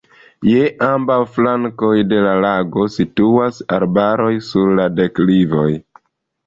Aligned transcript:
Je 0.51 0.61
ambaŭ 0.85 1.17
flankoj 1.35 1.91
de 2.13 2.21
la 2.29 2.33
lago 2.47 2.89
situas 2.97 3.63
arbaroj 3.79 4.35
sur 4.51 4.77
la 4.83 4.93
deklivoj. 5.03 5.71